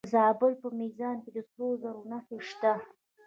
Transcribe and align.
د 0.03 0.07
زابل 0.13 0.53
په 0.61 0.67
میزانه 0.79 1.21
کې 1.23 1.31
د 1.33 1.39
سرو 1.49 1.67
زرو 1.81 2.01
نښې 2.11 2.37
شته. 2.49 2.73